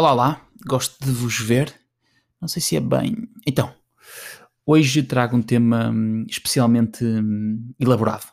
Olá, 0.00 0.12
olá, 0.12 0.48
gosto 0.66 0.96
de 1.04 1.10
vos 1.12 1.38
ver. 1.38 1.78
Não 2.40 2.48
sei 2.48 2.62
se 2.62 2.74
é 2.74 2.80
bem. 2.80 3.28
Então, 3.46 3.70
hoje 4.64 5.02
trago 5.02 5.36
um 5.36 5.42
tema 5.42 5.90
hum, 5.90 6.24
especialmente 6.26 7.04
hum, 7.04 7.74
elaborado. 7.78 8.24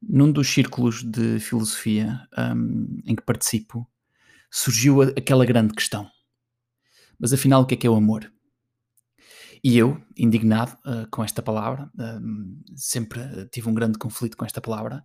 Num 0.00 0.32
dos 0.32 0.48
círculos 0.48 1.02
de 1.02 1.38
filosofia 1.38 2.26
um, 2.56 2.98
em 3.04 3.14
que 3.14 3.22
participo, 3.22 3.86
surgiu 4.50 5.02
aquela 5.02 5.44
grande 5.44 5.74
questão. 5.74 6.10
Mas 7.20 7.34
afinal, 7.34 7.60
o 7.60 7.66
que 7.66 7.74
é 7.74 7.76
que 7.76 7.86
é 7.86 7.90
o 7.90 7.94
amor? 7.94 8.32
E 9.62 9.76
eu, 9.76 10.02
indignado 10.16 10.78
uh, 10.86 11.06
com 11.10 11.22
esta 11.22 11.42
palavra, 11.42 11.90
um, 11.98 12.58
sempre 12.74 13.20
tive 13.52 13.68
um 13.68 13.74
grande 13.74 13.98
conflito 13.98 14.38
com 14.38 14.46
esta 14.46 14.62
palavra, 14.62 15.04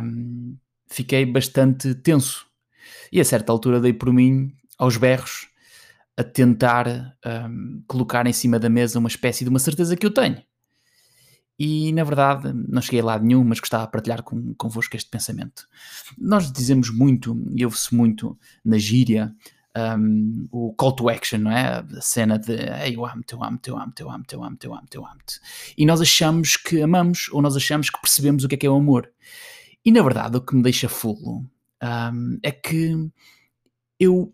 um, 0.00 0.56
fiquei 0.86 1.26
bastante 1.26 1.92
tenso. 1.96 2.47
E 3.12 3.20
a 3.20 3.24
certa 3.24 3.52
altura 3.52 3.80
dei 3.80 3.92
por 3.92 4.12
mim 4.12 4.52
aos 4.78 4.96
berros 4.96 5.48
a 6.16 6.24
tentar 6.24 7.16
um, 7.48 7.82
colocar 7.86 8.26
em 8.26 8.32
cima 8.32 8.58
da 8.58 8.68
mesa 8.68 8.98
uma 8.98 9.08
espécie 9.08 9.44
de 9.44 9.50
uma 9.50 9.60
certeza 9.60 9.96
que 9.96 10.04
eu 10.04 10.10
tenho. 10.10 10.42
E 11.58 11.92
na 11.92 12.04
verdade 12.04 12.52
não 12.68 12.80
cheguei 12.82 13.00
a 13.00 13.04
lado 13.04 13.24
nenhum, 13.24 13.44
mas 13.44 13.60
gostava 13.60 13.84
de 13.84 13.92
partilhar 13.92 14.22
com, 14.22 14.54
convosco 14.54 14.96
este 14.96 15.10
pensamento. 15.10 15.68
Nós 16.16 16.50
dizemos 16.52 16.90
muito, 16.90 17.36
e 17.54 17.64
ouve-se 17.64 17.94
muito 17.94 18.38
na 18.64 18.78
gíria, 18.78 19.34
um, 19.76 20.48
o 20.50 20.72
call 20.74 20.92
to 20.92 21.08
action, 21.08 21.38
não 21.38 21.52
é? 21.52 21.84
A 21.96 22.00
cena 22.00 22.38
de 22.38 22.52
hey, 22.52 22.94
eu 22.94 23.04
amo-te, 23.04 23.34
eu 23.34 23.42
amo-te, 23.42 23.70
eu 23.70 23.76
amo-te, 23.78 24.02
eu 24.02 24.10
amo-te, 24.10 24.34
eu 24.34 24.42
amo-te, 24.42 24.66
eu 24.66 24.74
amo-te, 24.74 24.98
amo-te. 24.98 25.40
E 25.76 25.86
nós 25.86 26.00
achamos 26.00 26.56
que 26.56 26.82
amamos, 26.82 27.28
ou 27.30 27.42
nós 27.42 27.56
achamos 27.56 27.90
que 27.90 28.00
percebemos 28.00 28.44
o 28.44 28.48
que 28.48 28.54
é 28.54 28.58
que 28.58 28.66
é 28.66 28.70
o 28.70 28.76
amor. 28.76 29.10
E 29.84 29.92
na 29.92 30.02
verdade 30.02 30.36
o 30.36 30.40
que 30.40 30.54
me 30.54 30.62
deixa 30.62 30.88
fulo 30.88 31.48
um, 31.82 32.38
é 32.42 32.50
que 32.50 33.10
eu 33.98 34.32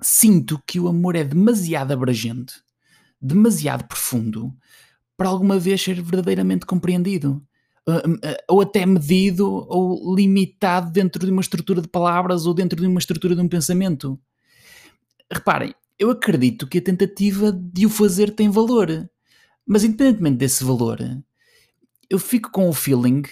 sinto 0.00 0.62
que 0.66 0.78
o 0.78 0.88
amor 0.88 1.16
é 1.16 1.24
demasiado 1.24 1.92
abrangente, 1.92 2.54
demasiado 3.20 3.86
profundo, 3.86 4.54
para 5.16 5.28
alguma 5.28 5.58
vez 5.58 5.82
ser 5.82 6.00
verdadeiramente 6.02 6.66
compreendido. 6.66 7.42
Ou 8.48 8.62
até 8.62 8.86
medido 8.86 9.46
ou 9.46 10.14
limitado 10.16 10.90
dentro 10.90 11.24
de 11.24 11.30
uma 11.30 11.42
estrutura 11.42 11.82
de 11.82 11.88
palavras 11.88 12.46
ou 12.46 12.54
dentro 12.54 12.80
de 12.80 12.86
uma 12.86 12.98
estrutura 12.98 13.36
de 13.36 13.42
um 13.42 13.48
pensamento. 13.48 14.18
Reparem, 15.30 15.74
eu 15.98 16.10
acredito 16.10 16.66
que 16.66 16.78
a 16.78 16.82
tentativa 16.82 17.52
de 17.52 17.84
o 17.84 17.90
fazer 17.90 18.34
tem 18.34 18.48
valor, 18.48 18.88
mas 19.66 19.84
independentemente 19.84 20.38
desse 20.38 20.64
valor, 20.64 20.98
eu 22.08 22.18
fico 22.18 22.50
com 22.50 22.70
o 22.70 22.72
feeling 22.72 23.22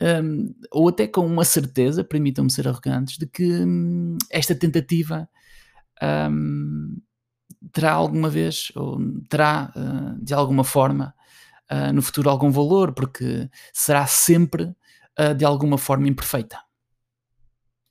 um, 0.00 0.54
ou 0.70 0.88
até 0.88 1.06
com 1.06 1.26
uma 1.26 1.44
certeza, 1.44 2.04
permitam-me 2.04 2.50
ser 2.50 2.68
arrogantes, 2.68 3.18
de 3.18 3.26
que 3.26 3.44
hum, 3.44 4.16
esta 4.30 4.54
tentativa 4.54 5.28
um, 6.30 6.96
terá 7.72 7.92
alguma 7.92 8.28
vez, 8.28 8.70
ou 8.74 8.98
terá 9.28 9.72
uh, 9.74 10.24
de 10.24 10.34
alguma 10.34 10.64
forma 10.64 11.14
uh, 11.70 11.92
no 11.92 12.02
futuro 12.02 12.30
algum 12.30 12.50
valor, 12.50 12.92
porque 12.92 13.48
será 13.72 14.06
sempre 14.06 14.64
uh, 15.18 15.34
de 15.36 15.44
alguma 15.44 15.78
forma 15.78 16.08
imperfeita. 16.08 16.65